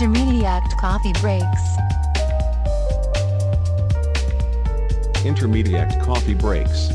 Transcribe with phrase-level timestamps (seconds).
[0.00, 1.76] Intermediate coffee breaks.
[5.26, 6.88] Intermediate coffee breaks.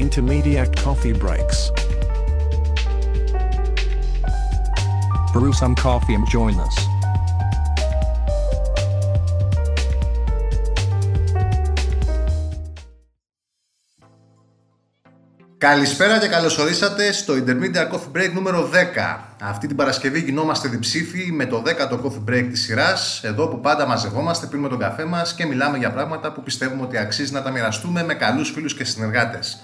[0.00, 1.70] Intermediate coffee breaks.
[5.32, 6.91] Brew some coffee and join us.
[15.62, 19.18] Καλησπέρα και καλώς ορίσατε στο Intermediate Coffee Break νούμερο 10.
[19.42, 23.86] Αυτή την Παρασκευή γινόμαστε διψήφοι με το 10ο Coffee Break της σειράς, εδώ που πάντα
[23.86, 27.50] μαζευόμαστε, πίνουμε τον καφέ μας και μιλάμε για πράγματα που πιστεύουμε ότι αξίζει να τα
[27.50, 29.60] μοιραστούμε με καλούς φίλους και συνεργάτες.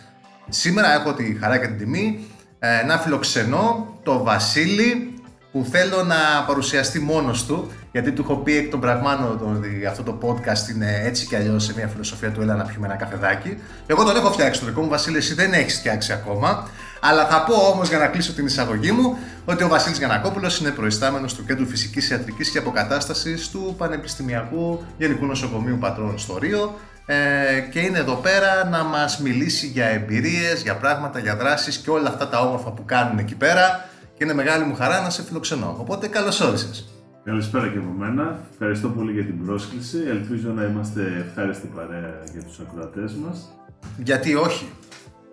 [0.49, 2.27] Σήμερα έχω τη χαρά και την τιμή
[2.59, 5.15] ε, να φιλοξενώ το Βασίλη
[5.53, 10.03] που θέλω να παρουσιαστεί μόνος του γιατί του έχω πει εκ των πραγμάτων ότι αυτό
[10.03, 13.59] το podcast είναι έτσι κι αλλιώς σε μια φιλοσοφία του Έλα να πιούμε ένα καφεδάκι.
[13.87, 16.69] Εγώ τον έχω φτιάξει το δικό μου, Βασίλη, εσύ δεν έχεις φτιάξει ακόμα.
[17.01, 20.71] Αλλά θα πω όμως για να κλείσω την εισαγωγή μου ότι ο Βασίλης Γιανακόπουλος είναι
[20.71, 27.61] προϊστάμενος του Κέντρου Φυσικής Ιατρικής και Αποκατάστασης του Πανεπιστημιακού Γενικού Νοσοκομείου Πατρών στο Ρίο ε,
[27.71, 32.09] και είναι εδώ πέρα να μας μιλήσει για εμπειρίες, για πράγματα, για δράσεις και όλα
[32.09, 35.77] αυτά τα όμορφα που κάνουν εκεί πέρα και είναι μεγάλη μου χαρά να σε φιλοξενώ.
[35.79, 36.98] Οπότε καλώς όρισες.
[37.29, 38.41] Καλησπέρα και από μένα.
[38.53, 39.99] Ευχαριστώ πολύ για την πρόσκληση.
[40.09, 43.49] Ελπίζω να είμαστε ευχάριστοι παρέα για τους ακροατές μας.
[43.97, 44.67] Γιατί όχι.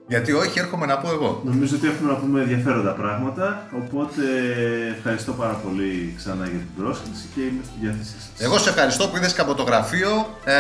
[0.08, 1.42] Γιατί όχι, έρχομαι να πω εγώ.
[1.46, 4.24] Νομίζω ότι έχουμε να πούμε ενδιαφέροντα πράγματα, οπότε
[4.98, 8.32] ευχαριστώ πάρα πολύ ξανά για την πρόσκληση και είμαι στη διάθεσή σας.
[8.46, 10.12] Εγώ σε ευχαριστώ που είδες και από το γραφείο.
[10.46, 10.54] Ε,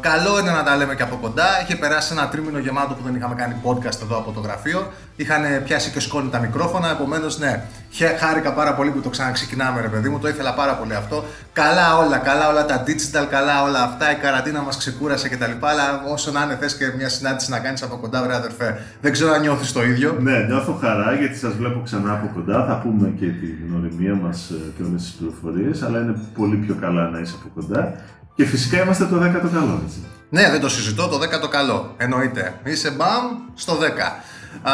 [0.00, 1.48] καλό είναι να τα λέμε και από κοντά.
[1.62, 4.92] Είχε περάσει ένα τρίμηνο γεμάτο που δεν είχαμε κάνει podcast εδώ από το γραφείο.
[5.16, 7.64] Είχαν πιάσει και σκόνη τα μικρόφωνα, επομένως ναι.
[7.90, 10.18] Χε- Χάρηκα πάρα πολύ που το ξαναξεκινάμε, ρε παιδί μου.
[10.18, 11.24] Το ήθελα πάρα πολύ αυτό.
[11.52, 14.12] Καλά όλα, καλά όλα τα digital, καλά όλα αυτά.
[14.12, 15.52] Η καραντίνα μας ξεκούρασε κτλ.
[15.60, 18.80] Αλλά όσο να είναι, θες και μια συνάντηση να κάνεις από κοντά, βρε αδερφέ.
[19.00, 20.16] Δεν ξέρω αν νιώθεις το ίδιο.
[20.20, 22.64] Ναι, νιώθω χαρά γιατί σας βλέπω ξανά από κοντά.
[22.66, 26.74] Θα πούμε και την γνωριμία μας ε, και όλες τις πληροφορίες, αλλά είναι πολύ πιο
[26.80, 27.94] καλά να είσαι από κοντά.
[28.34, 29.98] Και φυσικά είμαστε το 10ο καλό, έτσι.
[30.30, 31.94] Ναι, δεν το συζητώ, το 10 καλό.
[31.96, 32.54] Εννοείται.
[32.64, 33.24] Είσαι μπαμ
[33.54, 34.22] στο 10.
[34.62, 34.72] Α,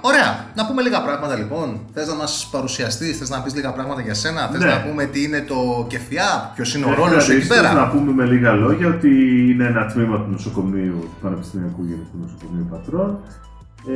[0.00, 0.44] ωραία.
[0.54, 1.80] Να πούμε λίγα πράγματα λοιπόν.
[1.94, 4.70] Θες να μας παρουσιαστείς, θες να πεις λίγα πράγματα για σένα, θες Ναι.
[4.70, 7.72] να πούμε τι είναι το ΚΕΦΙΑ, ποιος είναι ο Ε, ρόλος σου εκεί αντίστοιχα, πέρα.
[7.74, 9.08] Να πούμε με λίγα λόγια ότι
[9.50, 13.18] είναι ένα τμήμα του νοσοκομείου, του Πανεπιστημιακού Γενικού Νοσοκομείου Πατρών.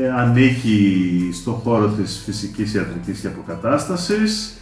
[0.02, 4.54] Ε, ανήκει στο χώρο της φυσικής ιατρικής και αποκατάστασης.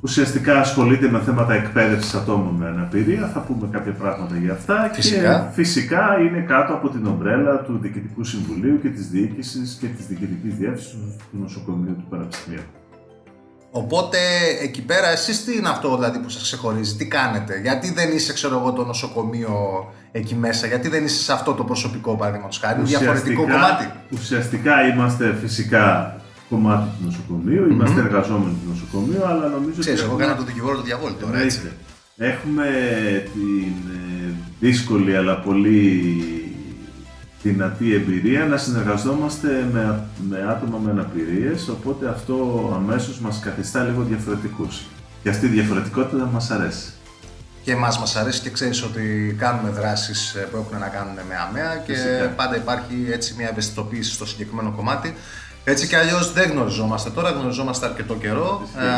[0.00, 3.30] Ουσιαστικά ασχολείται με θέματα εκπαίδευσης ατόμων με αναπηρία.
[3.34, 4.90] Θα πούμε κάποια πράγματα για αυτά.
[4.94, 5.50] Φυσικά.
[5.50, 10.06] Και φυσικά είναι κάτω από την ομπρέλα του Διοικητικού Συμβουλίου και της Διοίκησης και της
[10.06, 12.62] Διοικητικής Διεύθυνσης του Νοσοκομείου του Πανεπιστημίου.
[13.70, 14.18] Οπότε
[14.62, 18.32] εκεί πέρα, εσείς τι είναι αυτό δηλαδή που σας ξεχωρίζει, τι κάνετε, γιατί δεν είσαι,
[18.32, 19.52] ξέρω εγώ, το νοσοκομείο
[20.12, 24.88] εκεί μέσα, γιατί δεν είσαι σε αυτό το προσωπικό παραδείγματος χάρη, είναι διαφορετικό κομμάτι; Ουσιαστικά
[24.88, 26.16] είμαστε φυσικά
[26.48, 30.76] κομμάτι του νοσοκομείου, είμαστε εργαζόμενοι του νοσοκομείου, αλλά νομίζω Ξέρεις, εγώ έχουμε- έκανα τον δικηγόρο
[30.76, 31.58] του διαβόλου τώρα, έτσι.
[31.58, 31.76] Εννοείται.
[32.20, 32.66] Έχουμε
[33.32, 36.22] την ε, δύσκολη αλλά πολύ
[37.42, 42.36] δυνατή εμπειρία να συνεργαζόμαστε με, με άτομα με αναπηρίες, οπότε αυτό
[42.76, 44.80] αμέσως μας καθιστά λίγο διαφορετικούς.
[45.22, 46.92] Και αυτή η διαφορετικότητα μας αρέσει.
[47.62, 51.34] Και μας μας αρέσει και ξέρεις ότι κάνουμε δράσεις ε, που έχουν να κάνουν με
[51.48, 52.26] ΑμεΑ και Φυσικά.
[52.36, 55.14] πάντα υπάρχει έτσι μια ευαισθητοποίηση στο συγκεκριμένο κομμάτι.
[55.70, 58.60] Έτσι κι αλλιώς δεν γνωριζόμαστε τώρα, γνωριζόμαστε αρκετό καιρό.
[58.64, 58.84] Φυσικά.
[58.84, 58.88] Ε,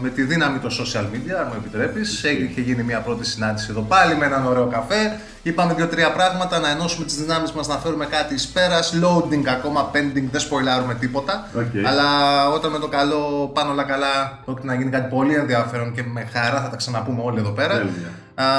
[0.00, 3.80] με τη δύναμη των social media, αν μου επιτρέπεις, είχε γίνει μια πρώτη συνάντηση εδώ
[3.80, 5.20] πάλι με έναν ωραίο καφέ.
[5.42, 9.90] Είπαμε δύο-τρία πράγματα, να ενώσουμε τις δυνάμεις μας, να φέρουμε κάτι εις πέρας, loading ακόμα,
[9.92, 11.48] pending, δεν σποϊλάρουμε τίποτα.
[11.54, 11.86] Οκ.
[11.86, 12.08] Αλλά
[12.48, 16.28] όταν με το καλό πάνε όλα καλά, πρόκειται να γίνει κάτι πολύ ενδιαφέρον και με
[16.32, 17.74] χαρά θα τα ξαναπούμε όλοι εδώ πέρα.
[17.74, 18.10] Τέλεια.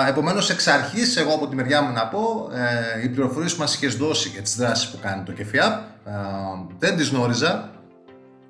[0.07, 2.49] Επομένως, εξ αρχής, εγώ από τη μεριά μου να πω,
[2.99, 5.98] ε, οι πληροφορίες που μας είχες δώσει για τις δράσεις που κάνει το ΚΕΦΙΑΠ ε,
[6.79, 7.69] δεν τις γνώριζα.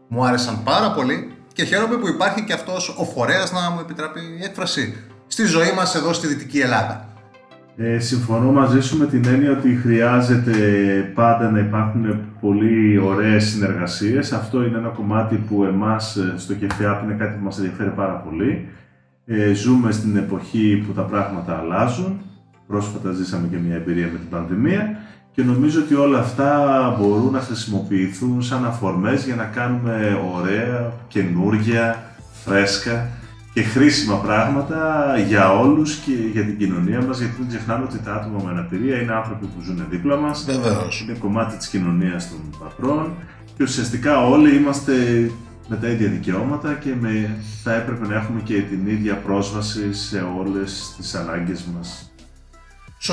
[0.07, 4.19] Μου άρεσαν πάρα πολύ και χαίρομαι που υπάρχει και αυτός ο φορέας να μου επιτραπεί
[4.19, 4.93] η έκφραση
[5.27, 7.07] στη ζωή μας εδώ στη Δυτική Ελλάδα.
[7.77, 10.53] Ε, συμφωνώ μαζί σου με την έννοια ότι χρειάζεται
[11.15, 14.31] πάντα να υπάρχουν πολύ ωραίες συνεργασίες.
[14.31, 18.13] Αυτό είναι ένα κομμάτι που εμάς ε, στο ΚΕΦΙΑΠ είναι κάτι που μας ενδιαφέρει πάρα
[18.13, 18.67] πολύ.
[19.25, 22.21] Ε, ζούμε στην εποχή που τα πράγματα αλλάζουν.
[22.67, 24.97] Πρόσφατα ζήσαμε και μια εμπειρία με την πανδημία
[25.31, 32.03] και νομίζω ότι όλα αυτά μπορούν να χρησιμοποιηθούν σαν αφορμές για να κάνουμε ωραία, καινούργια,
[32.45, 33.09] φρέσκα
[33.53, 37.19] και χρήσιμα πράγματα για όλους και για την κοινωνία μας.
[37.19, 40.45] Γιατί δεν ξεχνάμε ότι τα άτομα με αναπηρία είναι άνθρωποι που ζουν δίπλα μας.
[40.45, 41.01] Βεβαίως.
[41.01, 43.13] είναι κομμάτι της κοινωνίας των πατρών
[43.57, 44.93] και ουσιαστικά όλοι είμαστε
[45.67, 50.25] με τα ίδια δικαιώματα και με, θα έπρεπε να έχουμε και την ίδια πρόσβαση σε
[50.39, 52.08] όλες τις ανάγκες μας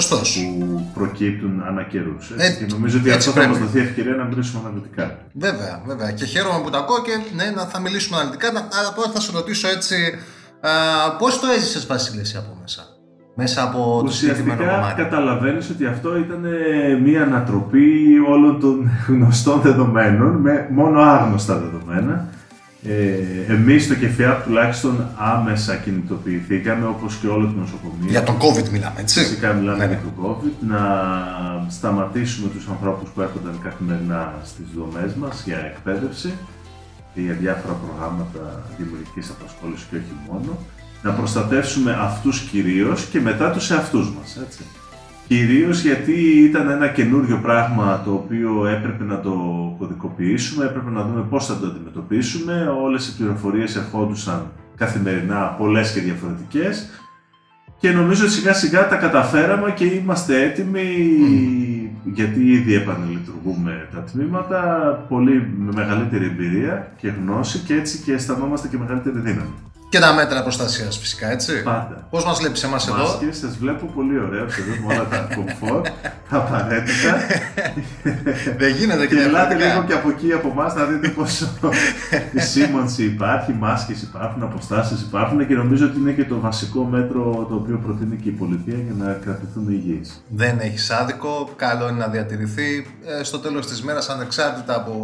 [0.00, 0.38] Σωστός.
[0.58, 2.46] που προκύπτουν ανά καιρούς, έτσι.
[2.46, 3.72] Έτσι- και νομίζω ότι έτσι αυτό θα μας πρέπει.
[3.72, 5.18] δοθεί ευκαιρία να μιλήσουμε αναλυτικά.
[5.32, 6.10] Βέβαια, βέβαια.
[6.10, 8.52] Και χαίρομαι που τα ακούω και ναι, να θα μιλήσουμε αναλυτικά.
[8.52, 9.96] Να- Αλλά τώρα θα σε ρωτήσω έτσι,
[10.60, 10.70] α,
[11.18, 12.82] πώς το έζησες Βασίλης εσύ από μέσα;
[13.38, 15.02] Μέσα από το συγκεκριμένο Ουσιαστικά κομμάτι.
[15.02, 17.88] καταλαβαίνεις ότι αυτό ήταν ε, μία ανατροπή
[18.28, 22.28] όλων των γνωστών δεδομένων με μόνο άγνωστα δεδομένα.
[22.88, 28.10] Ε, εμείς στο ΚΕΦΙΑΠ τουλάχιστον άμεσα κινητοποιηθήκαμε όπως και όλο το νοσοκομείο.
[28.10, 29.18] Για τον COVID μιλάμε, έτσι.
[29.18, 30.80] Φυσικά μιλάμε Ναι, για το COVID, να
[31.68, 36.32] σταματήσουμε τους ανθρώπους που έρχονταν καθημερινά στις δομές μας για εκπαίδευση
[37.14, 40.58] και για διάφορα προγράμματα δημιουργικής απασχόλησης και όχι μόνο.
[41.02, 44.62] Να προστατεύσουμε αυτούς κυρίως και μετά τους εαυτούς μας, έτσι.
[45.28, 46.12] Κυρίως γιατί
[46.48, 49.32] ήταν ένα καινούριο πράγμα το οποίο έπρεπε να το
[49.78, 52.74] κωδικοποιήσουμε, έπρεπε να δούμε πώς θα το αντιμετωπίσουμε.
[52.82, 56.90] Όλες οι πληροφορίες ερχόντουσαν καθημερινά, πολλές και διαφορετικές.
[57.78, 60.86] Και νομίζω ότι σιγά σιγά τα καταφέραμε και είμαστε έτοιμοι
[62.04, 64.60] γιατί ήδη επανελειτουργούμε τα τμήματα,
[65.08, 69.54] πολύ με μεγαλύτερη εμπειρία και γνώση και έτσι και αισθανόμαστε και μεγαλύτερη δύναμη.
[69.88, 71.62] Και τα μέτρα προστασίας φυσικά, έτσι.
[71.62, 72.06] Πάντα.
[72.10, 75.80] Πώς μας βλέπεις εμάς εδώ; Μάσκες, σας βλέπω πολύ ωραίους εδώ με όλα τα κομφόρ,
[76.30, 77.16] τα απαραίτητα.
[78.58, 79.66] Δεν γίνεται και Και ελάτε διαφορετικά.
[79.74, 81.48] λίγο και από εκεί από εμάς να δείτε πόσο
[82.38, 87.46] η σήμανση υπάρχει, μάσκες υπάρχουν, αποστάσεις υπάρχουν και νομίζω ότι είναι και το βασικό μέτρο
[87.48, 90.24] το οποίο προτείνει και η πολιτεία για να κρατηθούν υγιείς.
[90.28, 91.50] Δεν έχεις άδικο.
[91.56, 92.86] Καλό είναι να διατηρηθεί.
[93.20, 94.94] Ε, στο τέλος της μέρας, ανεξάρτητα από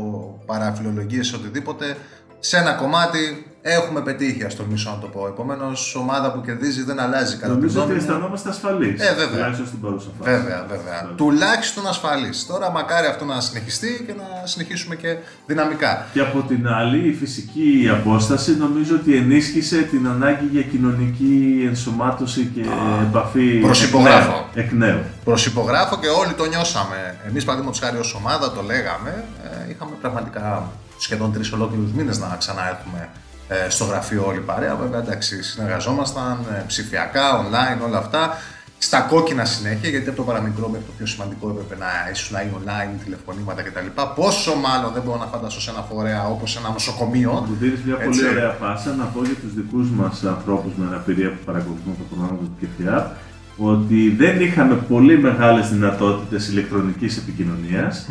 [0.46, 1.96] παραφιλολογίες οτιδήποτε,
[2.38, 5.26] σε ένα κομμάτι έχουμε πετύχει, ας το μισό να το πω.
[5.26, 8.06] Επομένως, ομάδα που κερδίζει δεν αλλάζει κατά τη Νομίζω ότι γνώμη μου.
[8.06, 9.00] αισθανόμαστε ασφαλείς.
[9.00, 9.28] Ε, βέβαια.
[9.36, 10.30] Τουλάχιστον στην παρούσα φάση.
[10.30, 11.10] Βέβαια, βέβαια.
[11.16, 12.30] Τουλάχιστον ασφαλή.
[12.48, 15.16] Τώρα, μακάρι αυτό να συνεχιστεί και να συνεχίσουμε και
[15.46, 16.06] δυναμικά.
[16.12, 22.50] Και από την άλλη, η φυσική απόσταση νομίζω ότι ενίσχυσε την ανάγκη για κοινωνική ενσωμάτωση
[22.54, 22.64] και
[23.08, 24.46] επαφή προσυπογράφω.
[24.54, 24.88] εκ νέου.
[24.88, 25.00] εκ νέου.
[25.24, 27.16] Προσυπογράφω και όλοι το νιώσαμε.
[27.28, 29.24] Εμείς, παραδείγματος χάρη, ως ομάδα το λέγαμε.
[29.66, 33.31] Ε, είχαμε πραγματικά σχεδόν τρεις ολόκληρους μήνες να ξαναέρθουμε ε,
[33.68, 34.74] στο γραφείο όλη η παρέα.
[34.74, 38.38] Βέβαια, εντάξει, συνεργαζόμασταν ε, ψηφιακά, online, όλα αυτά.
[38.78, 42.50] Στα κόκκινα συνέχεια, γιατί από το παραμικρό μέχρι το πιο σημαντικό έπρεπε να ήσουν ή
[42.58, 43.88] online, τηλεφωνήματα κτλ.
[44.14, 47.32] Πόσο μάλλον δεν μπορώ να φανταστώ σε ένα φορέα όπως ένα νοσοκομείο.
[47.48, 48.20] Μου δίνεις μια Έτσι.
[48.20, 52.04] πολύ ωραία πάσα να πω για τους δικούς μας ανθρώπους με αναπηρία που παρακολουθούν το
[52.10, 53.16] πρόγραμμα του ΚΕΦΙΑ
[53.56, 58.08] ότι δεν είχαμε πολύ μεγάλες δυνατότητες ηλεκτρονικής επικοινωνίας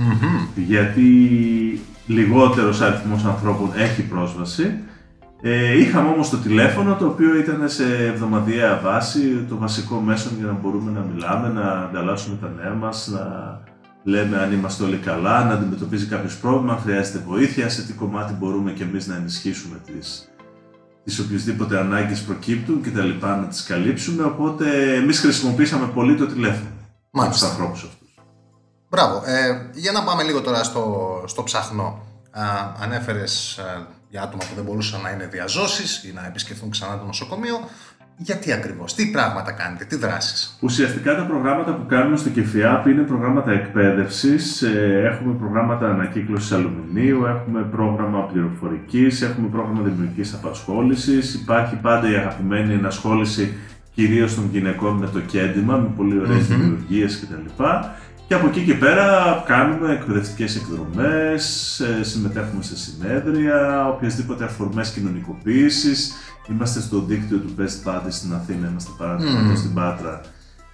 [0.56, 1.10] γιατί
[2.08, 4.74] λιγότερος αριθμός ανθρώπων έχει πρόσβαση.
[5.44, 10.46] Ε, είχαμε όμως το τηλέφωνο το οποίο ήταν σε εβδομαδιαία βάση το βασικό μέσο για
[10.46, 13.60] να μπορούμε να μιλάμε, να ανταλλάσσουμε τα νέα μας, να
[14.04, 18.34] λέμε αν είμαστε όλοι καλά, να αντιμετωπίζει κάποιος πρόβλημα, αν χρειάζεται βοήθεια, σε τι κομμάτι
[18.34, 20.30] μπορούμε και εμείς να ενισχύσουμε τις,
[21.04, 26.26] τις οποιασδήποτε ανάγκες προκύπτουν και τα λοιπά να τις καλύψουμε, οπότε εμείς χρησιμοποίησαμε πολύ το
[26.26, 27.48] τηλέφωνο για τους Μάλιστα.
[27.48, 28.16] ανθρώπους αυτούς.
[28.90, 29.22] Μπράβο.
[29.26, 32.00] Ε, για να πάμε λίγο τώρα στο, στο ψαχνό.
[32.32, 32.44] Α,
[32.82, 37.06] ανέφερες ε, για άτομα που δεν μπορούσαν να είναι διαζώσεις ή να επισκεφθούν ξανά το
[37.06, 37.70] νοσοκομείο.
[38.18, 43.02] Γιατί ακριβώς, τι πράγματα κάνετε, τι δράσεις; Ουσιαστικά τα προγράμματα που κάνουμε στο ΚΕΦΙΑΠ είναι
[43.02, 51.76] προγράμματα εκπαίδευσης, ε, έχουμε προγράμματα ανακύκλωσης αλουμινίου, έχουμε πρόγραμμα πληροφορικής, έχουμε πρόγραμμα δημιουργικής απασχόλησης, υπάρχει
[51.76, 53.58] πάντα η αγαπημένη ενασχόληση
[53.94, 57.64] κυρίως των γυναικών με το κέντημα, με πολύ ωραίες δημιουργίες κτλ.
[58.32, 66.14] Και από εκεί και πέρα κάνουμε εκπαιδευτικές εκδρομές, ε, συμμετέχουμε σε συνέδρια, οποιασδήποτε αφορμές κοινωνικοποίησης.
[66.50, 70.22] Είμαστε στο δίκτυο του Best Buddies στην Αθήνα, είμαστε παράδειγμα στην Πάτρα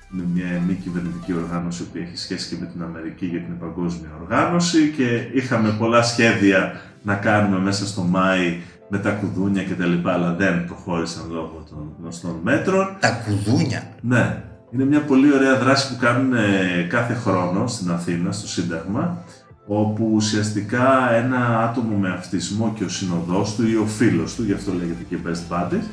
[0.09, 4.09] με μια μη κυβερνητική οργάνωση που έχει σχέση και με την Αμερική για την παγκόσμια
[4.21, 9.85] οργάνωση και είχαμε πολλά σχέδια να κάνουμε μέσα στο Μάη με τα κουδούνια και τα
[9.85, 12.97] λοιπά, αλλά δεν προχώρησαν λόγω των γνωστών μέτρων.
[12.99, 18.31] Τα κουδούνια; Ναι, είναι μια πολύ ωραία δράση που κάνουν ε, κάθε χρόνο στην Αθήνα,
[18.31, 19.23] στο Σύνταγμα,
[19.67, 24.53] όπου ουσιαστικά ένα άτομο με αυτισμό και ο συνοδός του ή ο φίλος του, γι'
[24.53, 25.83] αυτό λέγεται και Best Buddies,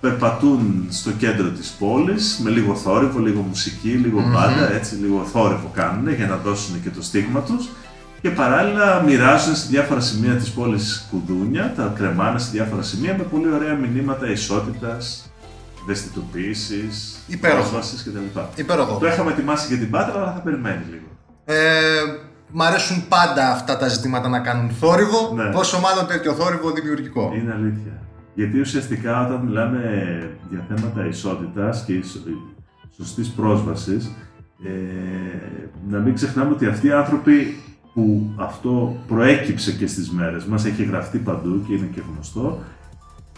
[0.00, 5.70] περπατούν στο κέντρο της πόλης με λίγο θόρυβο, λίγο μουσική, λίγο μπάντα, έτσι λίγο θόρυβο
[5.74, 7.68] κάνουν για να δώσουν και το στίγμα τους.
[8.20, 13.22] Και παράλληλα μοιράζουν σε διάφορα σημεία της πόλης κουδούνια, τα κρεμάνε σε διάφορα σημεία με
[13.22, 15.27] πολύ ωραία μηνύματα ισότητας,
[15.88, 17.58] ευαισθητοποίησης, Υπέροχο.
[17.60, 18.38] πρόσβασης κτλ.
[18.60, 18.98] Υπέροχο.
[18.98, 21.06] Το είχαμε ετοιμάσει για την Πάτρα, αλλά θα περιμένει λίγο.
[21.44, 21.56] Ε,
[22.52, 25.50] μ' αρέσουν πάντα αυτά τα ζητήματα να κάνουν θόρυβο, Ναι.
[25.50, 27.32] πόσο μάλλον τέτοιο θόρυβο δημιουργικό.
[27.34, 27.92] Είναι αλήθεια.
[28.34, 29.80] Γιατί ουσιαστικά όταν μιλάμε
[30.50, 32.20] για θέματα ισότητας και ισο-
[32.96, 34.10] σωστής πρόσβασης,
[34.64, 34.70] ε,
[35.90, 37.56] να μην ξεχνάμε ότι αυτοί οι άνθρωποι
[37.94, 42.58] που αυτό προέκυψε και στις μέρες μας, έχει γραφτεί παντού και είναι και γνωστό,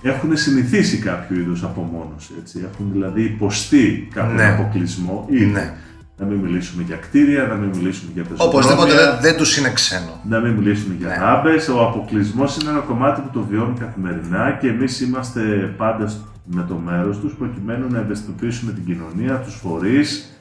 [0.02, 2.68] έχουν συνηθίσει κάποιο είδους απομόνωση, έτσι.
[2.72, 4.46] Έχουν δηλαδή υποστεί κάποιον Ναι.
[4.46, 5.44] αποκλεισμό ήδη.
[5.44, 5.74] Ναι.
[6.18, 8.52] Να μην μιλήσουμε για κτίρια, να μην μιλήσουμε για πεζοδρόμια.
[8.58, 10.20] Οπωσδήποτε δεν, δεν τους είναι ξένο.
[10.28, 11.14] Να μην μιλήσουμε για Ναι.
[11.16, 11.68] ράμπες.
[11.68, 15.40] Ο αποκλεισμός είναι ένα κομμάτι που το βιώνουν καθημερινά και εμείς είμαστε
[15.76, 20.34] πάντα σ- με το μέρος τους προκειμένου να ευαισθητοποιήσουμε την κοινωνία, τους φορείς,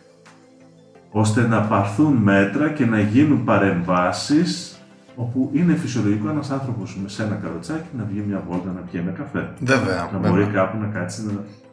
[1.12, 4.79] ώστε να πάρθουν μέτρα και να γίνουν παρεμβάσεις
[5.24, 9.12] όπου είναι φυσιολογικό ένας άνθρωπος σε ένα καροτσάκι να βγει μια βόλτα να πιει ένα
[9.12, 9.54] καφέ.
[9.60, 9.96] Βέβαια.
[9.96, 10.32] Να βέβαια.
[10.32, 11.32] μπορεί κάπου να κάτσει να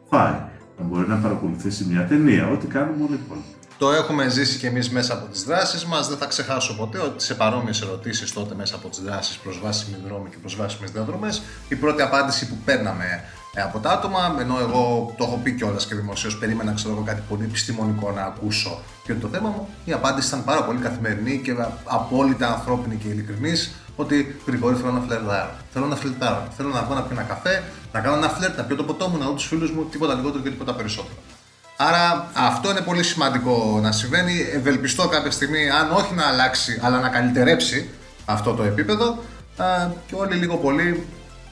[0.09, 0.39] φάει.
[0.77, 2.47] Να μπορεί να παρακολουθήσει μια ταινία.
[2.47, 3.57] Ό,τι κάνουμε όλοι οι υπόλοιποι.
[3.77, 6.07] Το έχουμε ζήσει και εμείς μέσα από τις δράσεις μας.
[6.07, 10.29] Δεν θα ξεχάσω ποτέ ότι σε παρόμοιες ερωτήσεις τότε μέσα από τις δράσεις προσβάσιμοι δρόμοι
[10.29, 13.21] και προσβάσιμες διαδρομές, η πρώτη απάντηση που παίρναμε ε,
[13.55, 17.21] από τα άτομα, ενώ εγώ το έχω πει κιόλας και δημοσίως περίμενα ξέρω εγώ, κάτι
[17.29, 21.41] πολύ επιστημονικό να ακούσω ποιο είναι το θέμα μου, η απάντηση ήταν πάρα πολύ καθημερινή
[21.43, 25.49] και απόλυτα ανθρώπινη και ειλικρινής ότι Γρηγόρη θέλω να φλερτάρω.
[25.73, 26.47] Θέλω να φλερτάρω.
[26.57, 29.07] Θέλω να βγω να πιω ένα καφέ, να κάνω ένα φλερτ, να πιω το ποτό
[29.07, 31.15] μου, να δω τους φίλους μου, τίποτα λιγότερο και τίποτα περισσότερο.
[31.77, 34.33] Άρα αυτό είναι πολύ σημαντικό να συμβαίνει.
[34.53, 37.89] Ευελπιστώ κάποια στιγμή, αν όχι να αλλάξει, αλλά να καλυτερέψει
[38.25, 39.17] αυτό το επίπεδο
[39.57, 39.65] α,
[40.07, 41.05] και όλοι λίγο πολύ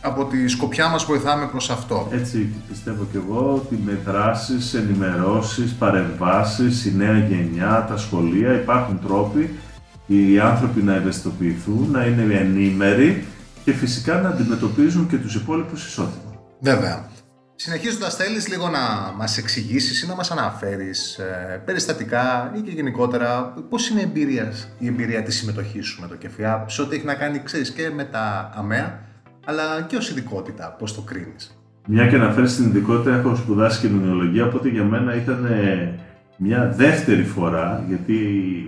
[0.05, 2.07] από τη σκοπιά μας βοηθάμε προς αυτό.
[2.11, 8.99] Έτσι πιστεύω και εγώ ότι με δράσεις, ενημερώσεις, παρεμβάσεις, η νέα γενιά, τα σχολεία υπάρχουν
[9.07, 9.59] τρόποι
[10.07, 13.25] οι άνθρωποι να ευαισθητοποιηθούν, να είναι ενήμεροι
[13.63, 16.33] και φυσικά να αντιμετωπίζουν και τους υπόλοιπους ισότιμα.
[16.59, 17.13] Βέβαια.
[17.57, 23.53] Συνεχίζοντας, θέλεις λίγο να μας εξηγήσεις ή να μας αναφέρεις ε, περιστατικά ή και γενικότερα
[23.69, 27.05] πώς είναι η εμπειρία, η εμπειρία της συμμετοχής σου με το ΚΕΦΙΑ, σε ό,τι έχει
[27.05, 28.99] να κάνει, ξέρεις, και με τα ΑΜΕΑ,
[29.45, 34.45] αλλά και ως ειδικότητα, πώς το κρίνεις; Μια και αναφέρεις στην ειδικότητα, έχω σπουδάσει κοινωνιολογία,
[34.45, 35.99] οπότε για μένα ήταν ε,
[36.37, 38.17] μια δεύτερη φορά, γιατί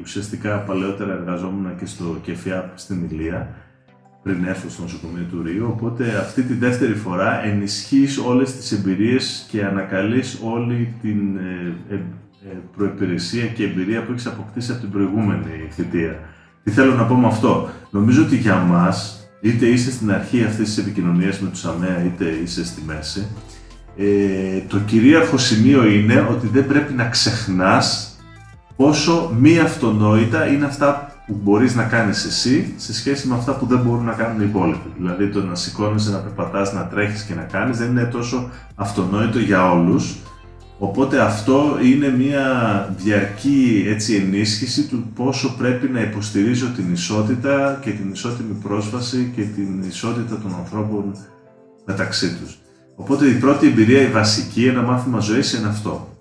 [0.03, 3.55] ουσιαστικά παλαιότερα εργαζόμουν και στο ΚΕΦΙΑ στην Ηλία,
[4.23, 9.47] πριν έρθω στο νοσοκομείο του Ρίου, οπότε αυτή τη δεύτερη φορά ενισχύεις όλες τις εμπειρίες
[9.51, 14.89] και ανακαλείς όλη την ε, ε, ε, προϋπηρεσία και εμπειρία που έχεις αποκτήσει από την
[14.89, 16.19] προηγούμενη θητεία.
[16.63, 20.67] Τι θέλω να πω με αυτό; Νομίζω ότι για μας, είτε είσαι στην αρχή αυτής
[20.67, 23.27] της επικοινωνίας με τους ΑΜΕΑ, είτε είσαι στη μέση,
[23.97, 28.17] ε, το κυρίαρχο σημείο είναι ότι δεν πρέπει να ξεχνάς
[28.75, 33.65] πόσο μη αυτονόητα είναι αυτά που μπορείς να κάνεις εσύ σε σχέση με αυτά που
[33.65, 34.93] δεν μπορούν να κάνουν οι υπόλοιποι.
[34.97, 39.39] Δηλαδή το να σηκώνεσαι, να περπατάς, να τρέχεις και να κάνεις δεν είναι τόσο αυτονόητο
[39.39, 40.15] για όλους.
[40.79, 42.45] Οπότε αυτό είναι μια
[42.97, 49.41] διαρκή έτσι, ενίσχυση του πόσο πρέπει να υποστηρίζω την ισότητα και την ισότιμη πρόσβαση και
[49.41, 51.15] την ισότητα των ανθρώπων
[51.85, 52.59] μεταξύ τους.
[52.95, 56.17] Οπότε η πρώτη εμπειρία, η βασική, ένα μάθημα ζωής είναι αυτό.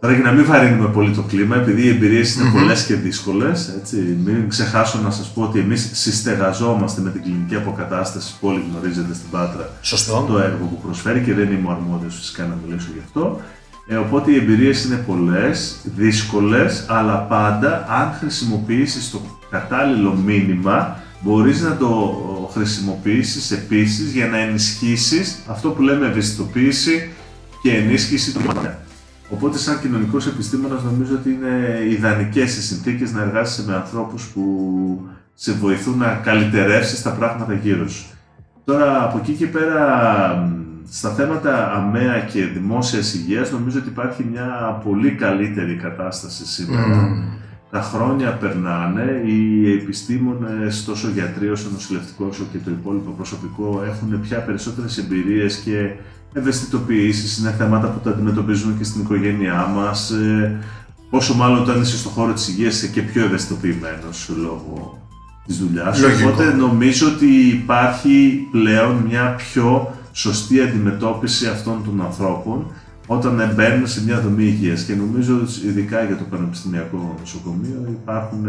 [0.00, 3.74] Τώρα για να μην βαρύνουμε πολύ το κλίμα, επειδή οι εμπειρίες είναι πολλές και δύσκολες,
[4.24, 9.14] μην ξεχάσω να σας πω ότι εμείς συστεγαζόμαστε με την κλινική αποκατάσταση που όλοι γνωρίζετε
[9.14, 10.24] στην Πάτρα Σωστό.
[10.28, 13.40] το έργο που προσφέρει και δεν είμαι ο αρμόδιος φυσικά να μιλήσω γι' αυτό.
[13.92, 19.20] Ε, οπότε οι εμπειρίες είναι πολλές, δύσκολες, αλλά πάντα αν χρησιμοποιήσεις το
[19.50, 22.18] κατάλληλο μήνυμα μπορείς να το
[22.52, 27.10] χρησιμοποιήσεις επίσης για να ενισχύσεις αυτό που λέμε ευαισθητοποίηση
[27.62, 28.74] και ενίσχυση του μαθητή.
[29.30, 34.42] Οπότε, σαν κοινωνικός επιστήμονας, νομίζω ότι είναι ιδανικές οι συνθήκες να εργάζεσαι με ανθρώπους που
[35.34, 38.06] σε βοηθούν να καλυτερεύσεις τα πράγματα γύρω σου.
[38.64, 40.59] Τώρα, από εκεί και πέρα, μ,
[40.90, 47.24] στα θέματα αμαία και δημόσιας υγείας, νομίζω ότι υπάρχει μια πολύ καλύτερη κατάσταση σήμερα.
[47.70, 54.20] Τα χρόνια περνάνε, οι επιστήμονες, τόσο γιατροί όσο νοσηλευτικός όσο και το υπόλοιπο προσωπικό έχουν
[54.20, 55.90] πια περισσότερες εμπειρίες και
[56.32, 60.10] ευαισθητοποιήσεις, είναι θέματα που τα αντιμετωπίζουμε και στην οικογένειά μας.
[60.10, 60.58] ε,
[61.10, 64.98] Πόσο μάλλον όταν είσαι στον χώρο της υγείας είσαι και πιο ευαισθητοποιημένος λόγω
[65.46, 66.02] της δουλειάς σου.
[66.02, 66.28] Λογικό.
[66.28, 72.66] Οπότε νομίζω ότι υπάρχει πλέον μια πιο σωστή αντιμετώπιση αυτών των ανθρώπων
[73.06, 78.46] όταν μπαίνουν σε μια δομή υγείας και νομίζω ειδικά για το πανεπιστημιακό νοσοκομείο υπάρχουν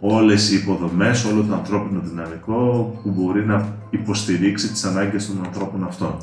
[0.00, 5.84] όλες οι υποδομές, όλο το ανθρώπινο δυναμικό που μπορεί να υποστηρίξει τις ανάγκες των ανθρώπων
[5.84, 6.16] αυτών.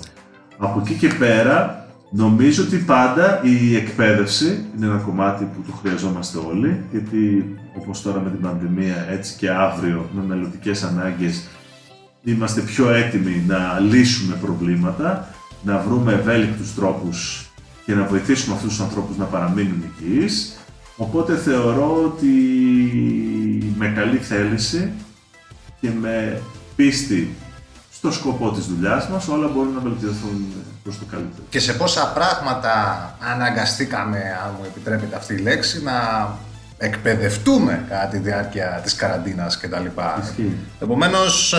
[0.58, 6.38] Από εκεί και πέρα νομίζω ότι πάντα η εκπαίδευση είναι ένα κομμάτι που το χρειαζόμαστε
[6.50, 7.46] όλοι γιατί
[7.78, 11.48] όπως τώρα με την πανδημία έτσι και αύριο με μελλοντικές ανάγκες
[12.24, 15.30] είμαστε πιο έτοιμοι να λύσουμε προβλήματα,
[15.64, 17.50] να βρούμε ευέλικτους τρόπους
[17.86, 20.56] και να βοηθήσουμε αυτούς τους ανθρώπους να παραμείνουν υγιείς.
[20.98, 22.28] Οπότε θεωρώ ότι
[23.78, 24.92] με καλή θέληση
[25.82, 26.42] και με
[26.76, 27.36] πίστη
[27.92, 31.44] στο σκοπό της δουλειάς μας όλα μπορούν να βελτιωθούν προς το καλύτερο.
[31.50, 32.74] Και σε πόσα πράγματα
[33.34, 35.92] αναγκαστήκαμε, αν μου επιτρέπετε αυτή η λέξη, να
[36.84, 39.86] εκπαιδευτούμε κατά τη διάρκεια της καραντίνας κτλ.
[40.24, 40.56] Ισχύει.
[40.82, 41.54] Επομένως,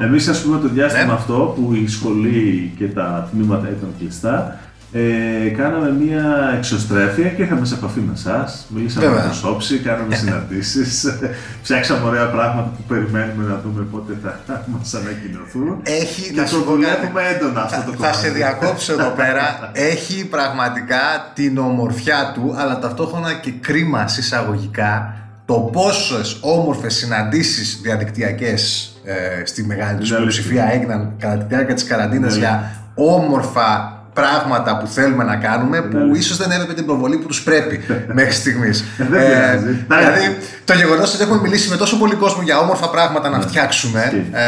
[0.00, 1.12] ε, Εμείς ας πούμε το διάστημα Ναι.
[1.12, 4.58] αυτό που η σχολή και τα τμήματα ήταν κλειστά,
[4.92, 8.66] ε, κάναμε μία εξωστρέφεια και ήρθαμε σε επαφή με εσάς.
[8.68, 9.22] Μιλήσαμε Βέβαια.
[9.22, 11.04] με το Σόψη, κάναμε συναντήσεις.
[11.62, 14.40] Φτιάξαμε ωραία πράγματα που περιμένουμε να δούμε πότε θα
[14.78, 15.80] μας ανακοινωθούν.
[15.82, 16.82] Έχει, Και να σου το πω κάτι.
[16.82, 18.16] δουλεύουμε έντονα αυτό το Θα κομμάτι.
[18.16, 19.44] σε διακόψω εδώ πέρα.
[19.92, 25.14] Έχει πραγματικά την ομορφιά του, αλλά ταυτόχρονα και κρίμα συσσαγωγικά
[25.44, 31.74] το πόσες όμορφες συναντήσεις διαδικτυακές ε, στη μεγάλη τους Ναι, πλειοψηφία έγιναν κατά τη διάρκεια
[31.74, 32.46] της καραντίνας Ναι, ναι.
[32.46, 36.18] για όμορφα πράγματα που θέλουμε να κάνουμε που Ναι.
[36.18, 37.80] ίσως δεν έπρεπε την προβολή που τους πρέπει
[38.12, 38.84] μέχρι στιγμής.
[38.96, 39.86] Δεν πειράζει.
[39.88, 44.00] δηλαδή το γεγονός ότι έχουμε μιλήσει με τόσο πολύ κόσμο για όμορφα πράγματα να φτιάξουμε
[44.04, 44.26] Ισχύει.
[44.32, 44.42] ε,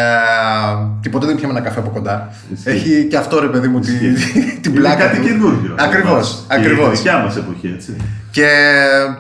[1.01, 2.29] και ποτέ δεν πιάμε ένα καφέ από κοντά.
[2.55, 2.69] Ισχύει.
[2.71, 3.93] Έχει και αυτό ρε παιδί μου τη,
[4.63, 5.25] την Είναι πλάκα κάτι του.
[5.27, 5.75] καινούριο.
[5.79, 6.97] Ακριβώς, Και η ακριβώς.
[6.97, 7.97] δικιά μας εποχή, έτσι.
[8.31, 8.49] Και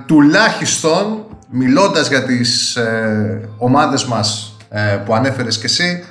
[0.06, 1.18] τουλάχιστον
[1.50, 6.04] μιλώντας για τις ε, ομάδες μας ε, που ανέφερες και εσύ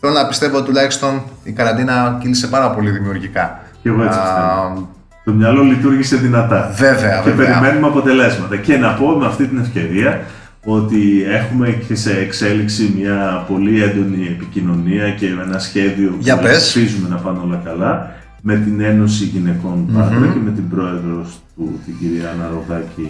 [0.00, 3.60] θέλω να πιστεύω ότι τουλάχιστον η καραντίνα κύλησε πάρα πολύ δημιουργικά.
[3.82, 4.90] Και εγώ έτσι Α, πιστεύω.
[5.24, 6.72] Το μυαλό λειτουργήσε δυνατά.
[6.76, 7.46] Βέβαια, και βέβαια.
[7.60, 8.56] περιμένουμε αποτελέσματα.
[8.56, 10.20] Και να πω με αυτή την ευκαιρία
[10.64, 16.76] ότι έχουμε και σε εξέλιξη μια πολύ έντονη επικοινωνία και ένα σχέδιο Για που πες.
[16.76, 18.10] ελπίζουμε να πάνε όλα καλά
[18.40, 23.08] με την Ένωση Γυναικών Πάτρα και με την πρόεδρος του, την κυρία Άννα Ροδάκη,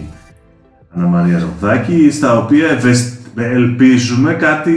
[0.95, 4.73] Αννα Μαρία Ροδάκη, στα οποία ευαισ- ελπίζουμε κάτι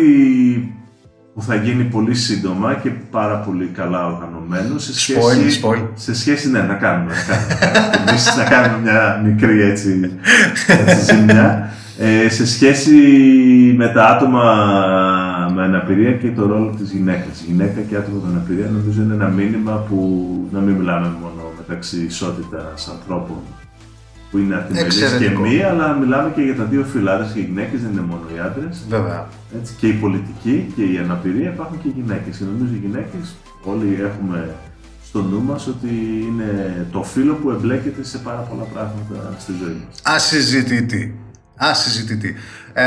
[1.36, 5.82] που θα γίνει πολύ σύντομα και πάρα πολύ καλά οργανωμένος σε σχέση, Spoil, spoil.
[5.94, 8.08] σε σχέση ναι, να κάνουμε, να κάνουμε.
[8.08, 10.10] Εμείς να κάνουμε μια μικρή έτσι,
[10.68, 12.94] έτσι ζημιά ε, σε σχέση
[13.76, 14.42] με τα άτομα
[15.54, 17.42] με αναπηρία και το ρόλο της γυναίκας.
[17.46, 19.98] Γυναίκα και άτομα με αναπηρία νομίζω είναι ένα μήνυμα που
[20.52, 23.36] να μην μιλάμε μόνο μεταξύ ισότητας ανθρώπων
[24.30, 25.40] που είναι ατιμελής και Εξαιρετικό.
[25.40, 28.38] μη, αλλά μιλάμε και για τα δύο φυλάδες και οι γυναίκες, δεν είναι μόνο οι
[28.38, 28.84] άντρες.
[28.88, 29.28] Βέβαια.
[29.58, 32.36] Έτσι, και η πολιτική και η αναπηρία υπάρχουν και οι γυναίκες.
[32.36, 34.54] Και νομίζω οι γυναίκες όλοι έχουμε
[35.04, 35.88] στο νου μας ότι
[36.28, 40.00] είναι το φύλλο που εμπλέκεται σε πάρα πολλά πράγματα στη ζωή μας.
[40.16, 41.18] Ασυζητητή.
[41.56, 42.34] Ασυζητητή.
[42.72, 42.84] Ε,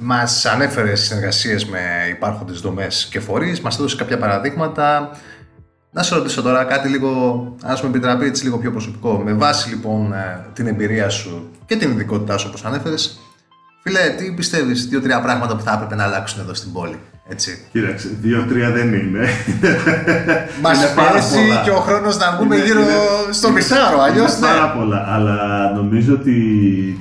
[0.00, 1.80] μας ανέφερε συνεργασίες με
[2.10, 5.10] υπάρχοντες δομές και φορείς, μας έδωσε κάποια παραδείγματα.
[5.94, 9.22] Να σε ρωτήσω τώρα κάτι λίγο, ας με επιτραπεί έτσι λίγο πιο προσωπικό.
[9.24, 13.18] Με βάση λοιπόν ε, την εμπειρία σου και την ειδικότητά σου όπως ανέφερες,
[13.82, 18.08] φίλε, τι πιστεύεις, δύο-τρία πράγματα που θα έπρεπε να αλλάξουν εδώ στην πόλη, έτσι; Κοίταξε,
[18.20, 19.20] δύο-τρία δεν είναι.
[20.62, 21.60] Μας Είναι πάρα πιέζει πολλά.
[21.64, 24.52] και ο χρόνος να βγούμε Είναι- γύρω είναι- στο μισάρο, αλλιώς Είναι ναι.
[24.52, 25.36] πάρα πολλά, αλλά
[25.74, 26.34] νομίζω ότι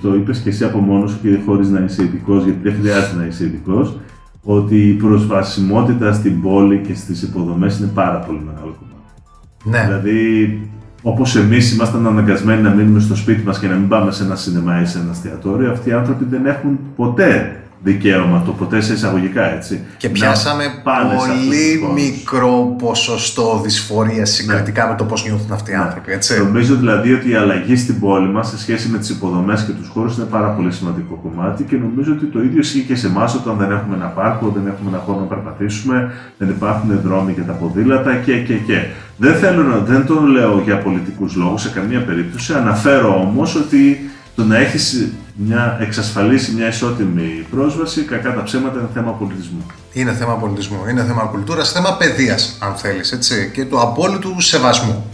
[0.02, 3.16] το είπες και εσύ από μόνος σου και χωρίς να είσαι ειδικός, γιατί δεν χρειάζεται
[3.16, 4.00] να είσαι ειδικός,
[4.44, 9.22] ότι η προσβασιμότητα στην πόλη και στις υποδομές είναι πάρα πολύ μεγάλο κομμάτι.
[9.64, 9.84] Ναι.
[9.86, 10.60] Δηλαδή,
[11.02, 14.36] όπως εμείς ήμασταν αναγκασμένοι να μείνουμε στο σπίτι μας και να μην πάμε σε ένα
[14.36, 18.94] σινεμά ή σε ένα εστιατόριο, αυτοί οι άνθρωποι δεν έχουν ποτέ δικαίωμα, το ποτέ σε
[18.94, 19.82] εισαγωγικά έτσι.
[19.98, 22.02] Και να πιάσαμε πάνε σε αυτούς πολύ τους χώρους.
[22.02, 26.12] μικρό ποσοστό δυσφορίας συγκριτικά με το πώς νιώθουν αυτοί οι άνθρωποι.
[26.12, 26.38] Έτσι.
[26.38, 29.88] Νομίζω δηλαδή ότι η αλλαγή στην πόλη μας σε σχέση με τις υποδομές και τους
[29.88, 33.36] χώρους είναι πάρα πολύ σημαντικό κομμάτι και νομίζω ότι το ίδιο ισχύει και σε εμάς
[33.36, 37.44] όταν δεν έχουμε ένα πάρκο, δεν έχουμε ένα χώρο να περπατήσουμε, δεν υπάρχουν δρόμοι για
[37.44, 38.86] τα ποδήλατα και και και.
[39.18, 42.54] Δεν, θέλω να, δεν το λέω για πολιτικούς λόγους σε καμία περίπτωση.
[42.54, 44.10] Αναφέρω όμως ότι
[44.42, 49.66] το να έχεις μια εξασφαλίσει μια ισότιμη πρόσβαση, κακά τα ψέματα είναι θέμα πολιτισμού.
[49.94, 53.52] Είναι θέμα πολιτισμού, είναι θέμα κουλτούρας, θέμα παιδείας, αν θέλεις, έτσι.
[53.54, 55.06] Και του απόλυτου σεβασμού.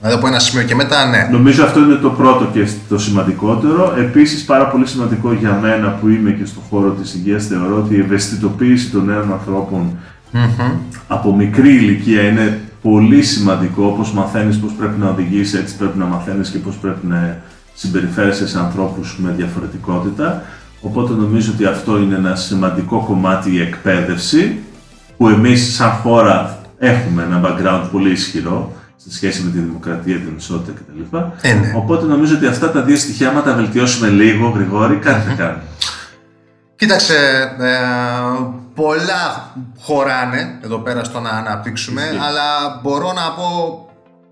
[0.00, 1.28] Δηλαδή από ένα σημείο και μετά, ναι.
[1.30, 3.94] Νομίζω αυτό είναι το πρώτο και το σημαντικότερο.
[3.98, 7.94] Επίσης πάρα πολύ σημαντικό για μένα που είμαι και στον χώρο της υγείας θεωρώ ότι
[7.94, 9.98] η ευαισθητοποίηση των νέων ανθρώπων
[11.08, 13.86] από μικρή ηλικία είναι πολύ σημαντικό.
[13.86, 17.42] Όπως μαθαίνεις πώς πρέπει να οδηγείς, έτσι πρέπει να μαθαίνεις και πώς πρέπει να
[17.76, 20.42] συμπεριφέρεσαι σε ανθρώπους με διαφορετικότητα.
[20.80, 24.58] Οπότε νομίζω ότι αυτό είναι ένα σημαντικό κομμάτι η εκπαίδευση
[25.16, 30.34] που εμείς σαν χώρα έχουμε ένα background πολύ ισχυρό σε σχέση με τη δημοκρατία, την
[30.36, 31.16] ισότητα κτλ.
[31.40, 31.72] Ε, ναι.
[31.76, 35.62] Οπότε νομίζω ότι αυτά τα δύο στοιχεία, άμα τα βελτιώσουμε λίγο, γρηγόρη, κάτι θα κάνουμε.
[36.76, 37.14] Κοίταξε,
[37.58, 37.76] ε,
[38.74, 42.18] πολλά χωράνε εδώ πέρα στο να αναπτύξουμε, Ισχύει.
[42.18, 43.85] αλλά μπορώ να πω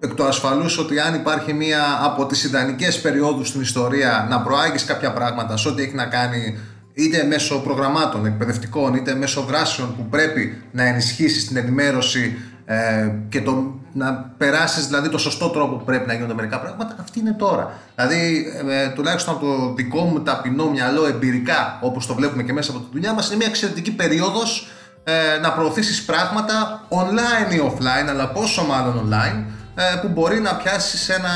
[0.04, 4.84] εκ του ασφαλούς ότι αν υπάρχει μία από τις ιδανικές περιόδους στην ιστορία να προάγεις
[4.84, 6.58] κάποια πράγματα σε ό,τι έχει να κάνει
[6.94, 13.40] είτε μέσω προγραμμάτων εκπαιδευτικών είτε μέσω δράσεων που πρέπει να ενισχύσεις την ενημέρωση ε, και
[13.40, 17.32] το, να περάσεις δηλαδή το σωστό τρόπο που πρέπει να γίνονται μερικά πράγματα αυτή είναι
[17.32, 17.78] τώρα.
[17.94, 22.70] Δηλαδή ε, τουλάχιστον από το δικό μου ταπεινό μυαλό εμπειρικά όπως το βλέπουμε και μέσα
[22.70, 24.68] από τη δουλειά μας είναι μια εξαιρετική περίοδος
[25.04, 29.63] ε, να προωθήσεις πράγματα online ή offline αλλά πόσο μάλλον online ε,
[30.02, 31.30] που μπορεί να πιάσεις ένα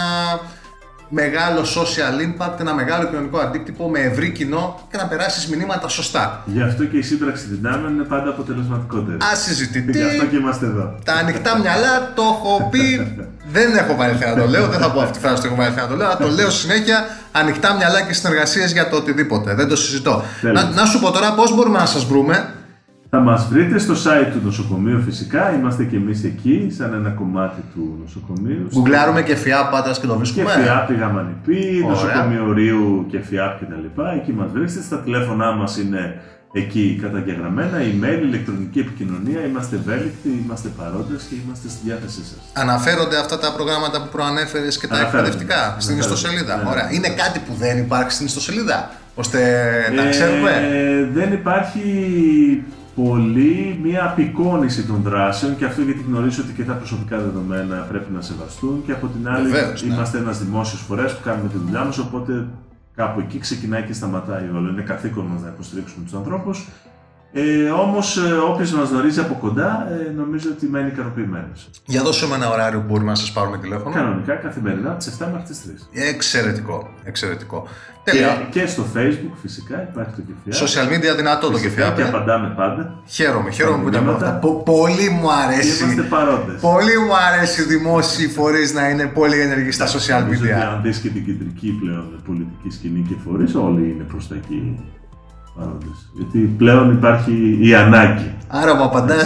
[1.08, 6.42] μεγάλο social impact, ένα μεγάλο κοινωνικό αντίκτυπο με ευρύ κοινό και να περάσεις μηνύματα σωστά.
[6.46, 9.16] Γι' αυτό και η σύμπραξη δυνάμεων είναι πάντα αποτελεσματικότερη.
[9.32, 9.98] Ασυζητητή.
[9.98, 10.98] Γι' αυτό και είμαστε εδώ.
[11.04, 13.16] Τα ανοιχτά μυαλά το έχω πει.
[13.52, 15.80] δεν έχω βαρεθεί να το λέω, δεν θα πω αυτή τη φράση το έχω βαρεθεί
[15.80, 17.06] να το λέω, αλλά το λέω συνέχεια.
[17.32, 19.54] Ανοιχτά μυαλά και συνεργασίες για το οτιδήποτε.
[19.54, 20.24] Δεν το συζητώ.
[20.40, 20.62] Τέλεια.
[20.62, 22.52] Να, να σου πω τώρα πώς μπορούμε να σας βρούμε.
[23.10, 27.60] Θα μας βρείτε στο site του νοσοκομείου φυσικά, είμαστε και εμείς εκεί, σαν ένα κομμάτι
[27.74, 28.66] του νοσοκομείου.
[28.74, 30.50] Γκουγκλάρουμε και φιά πάντα και το Και βρίσκουμε.
[30.62, 31.88] ΦΙΑΠ Γαμανιπή, Ωραία.
[31.88, 33.86] νοσοκομείο Ρίου και ΦΙΑΠ κτλ.
[34.20, 34.84] Εκεί μας βρίσκεται.
[34.84, 36.20] Στα τηλέφωνά μας είναι
[36.52, 39.40] εκεί καταγεγραμμένα, email, ηλεκτρονική επικοινωνία.
[39.50, 42.40] Είμαστε ευέλικτοι, είμαστε παρόντες και είμαστε στη διάθεσή σας.
[42.52, 45.28] Αναφέρονται αυτά τα προγράμματα που προανέφερες και τα Αναφέρονται.
[45.28, 46.00] εκπαιδευτικά στην Αναφέρονται.
[46.04, 46.54] ιστοσελίδα.
[46.56, 46.68] Ναι.
[46.70, 46.86] Ωραία.
[46.96, 49.38] Είναι κάτι που δεν υπάρχει στην ιστοσελίδα, ώστε
[49.96, 50.52] να Ε, ξέρουμε;
[51.18, 51.84] δεν υπάρχει
[53.04, 58.12] πολύ μία απεικόνηση των δράσεων και αυτό γιατί γνωρίζω ότι και τα προσωπικά δεδομένα πρέπει
[58.12, 59.94] να σεβαστούν και από την άλλη Βεβαίως, ναι.
[59.94, 62.46] είμαστε ένας δημόσιος φορέας που κάνουμε τη δουλειά μας οπότε
[62.94, 64.70] κάπου εκεί ξεκινάει και σταματάει όλο.
[64.70, 66.68] Είναι καθήκον μας να υποστηρίξουμε τους ανθρώπους.
[67.32, 71.70] Ε, όμως ε, όποιος μας γνωρίζει από κοντά ε, νομίζω ότι μένει ικανοποιημένος.
[71.86, 73.94] Για δώσε με ένα ωράριο που μπορούμε να σας πάρουμε τηλέφωνο.
[73.94, 75.88] Κανονικά καθημερινά από τις 7 μέχρι τις 3.
[75.92, 76.88] Εξαιρετικό.
[77.04, 77.66] Εξαιρετικό.
[78.04, 78.46] Και, Τέλεια.
[78.50, 80.66] και στο facebook φυσικά υπάρχει το κεφιά.
[80.66, 81.94] Social media δυνατό το Φυσικά κεφιά.
[81.94, 82.04] και ε.
[82.08, 82.94] απαντάμε πάντα.
[83.06, 84.26] Χαίρομαι, χαίρομαι που ήταν Μηνύματα.
[84.26, 84.38] αυτά.
[84.38, 86.06] Πο- Πολύ μου Και είμαστε αρέσει.
[86.08, 86.60] παρόντες.
[86.60, 90.62] Πολύ μου αρέσει οι δημόσιοι φορείς να είναι πολύ ενεργοί στα social Νομίζω ότι media.
[90.74, 94.78] αν δεις και την κεντρική πλέον πολιτική σκηνή και φορείς, όλοι είναι προς τα εκεί
[95.56, 95.98] παρόντες.
[96.16, 98.34] Γιατί πλέον υπάρχει η ανάγκη.
[98.48, 99.16] Άρα μου απαντά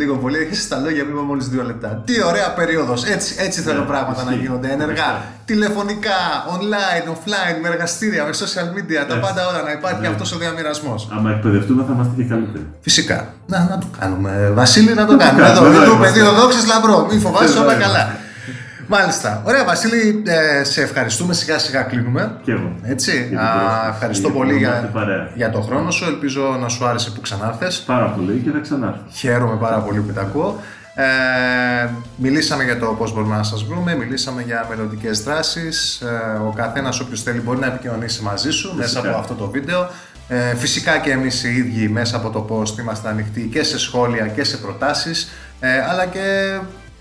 [0.00, 2.02] λίγο πολύ, έχεις τα λόγια που είπα μόλις δύο λεπτά.
[2.06, 3.04] Τι ωραία περίοδος.
[3.04, 4.42] Έτσι, έτσι θέλω Ναι, πράγματα να ισχύει.
[4.44, 5.08] γίνονται ενεργά.
[5.10, 5.36] Ευχαριστώ.
[5.44, 6.18] Τηλεφωνικά,
[6.56, 9.18] online, offline, με εργαστήρια, με social media, τα Έτσι.
[9.26, 10.06] πάντα όλα να υπάρχει Ναι.
[10.12, 11.08] αυτός ο διαμοιρασμός.
[11.16, 12.66] Άμα εκπαιδευτούμε θα είμαστε και καλύτεροι.
[12.80, 13.18] Φυσικά.
[13.46, 14.50] Να, να το κάνουμε.
[14.60, 15.42] Βασίλη, να το κάνουμε.
[15.42, 16.06] κάνουμε, Εδώ, εδώ εδώ, είμαστε.
[16.20, 17.06] πεδίο δόξη λαμπρό.
[17.10, 17.84] Μην φοβάσαι, Εδώ όλα είμαστε.
[17.92, 18.04] καλά.
[18.90, 19.42] Μάλιστα.
[19.44, 21.34] Ωραία, Βασίλη, ε, σε ευχαριστούμε.
[21.34, 22.32] Σιγά σιγά κλείνουμε.
[22.44, 22.72] Και εγώ.
[22.82, 23.12] Έτσι.
[23.12, 25.28] Για την Α, πρόσκληση, ευχαριστώ για την πολύ για, ονομάτη παρέα.
[25.34, 26.04] για το χρόνο σου.
[26.04, 27.82] Ελπίζω να σου άρεσε που ξανάρθες.
[27.86, 29.00] Πάρα πολύ και θα ξανάρθω.
[29.12, 30.60] Χαίρομαι πάρα πολύ που τα ακούω.
[30.94, 36.00] Ε, μιλήσαμε για το πώς μπορούμε να σας βρούμε, μιλήσαμε για μελλοντικές δράσεις.
[36.00, 39.88] Ε, ο καθένας όποιος θέλει μπορεί να επικοινωνήσει μαζί σου μέσα από αυτό το βίντεο.
[40.28, 44.26] Ε, φυσικά και εμείς οι ίδιοι μέσα από το post είμαστε ανοιχτοί και σε σχόλια
[44.26, 45.28] και σε προτάσεις,
[45.60, 46.58] ε, αλλά και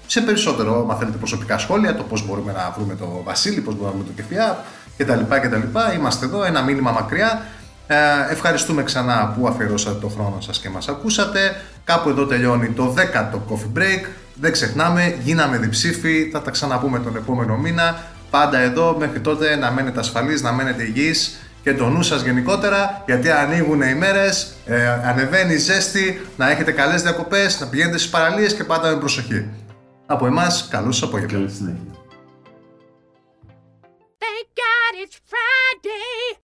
[0.08, 3.92] σε περισσότερο, αν θέλετε, προσωπικά σχόλια, το πώς μπορούμε να βρούμε το Βασίλη, πώς μπορούμε
[3.92, 4.64] να βρούμε το Κεφιά
[4.98, 5.36] κτλ.
[5.48, 5.80] κτλ.
[5.96, 7.46] Είμαστε εδώ, ένα μήνυμα μακριά.
[7.88, 7.96] Ε,
[8.30, 11.62] ευχαριστούμε ξανά που αφιερώσατε το χρόνο σας και μας ακούσατε.
[11.84, 14.06] Κάπου εδώ τελειώνει το 10ο Coffee Break.
[14.34, 18.02] Δεν ξεχνάμε, γίναμε διψήφοι, θα τα ξαναπούμε τον επόμενο μήνα.
[18.30, 23.04] Πάντα εδώ, μέχρι τότε να μένετε ασφαλείς, να μένετε υγιείς και το νου σας γενικότερα,
[23.06, 28.10] γιατί ανοίγουν οι μέρες, ε, ανεβαίνει η ζέστη, να έχετε καλές διακοπές, να πηγαίνετε στις
[28.10, 29.46] παραλίες και πάντα με προσοχή.
[30.10, 31.38] Από εμάς, καλό σας απόγευμα.
[31.38, 31.88] Καλή συνέχεια.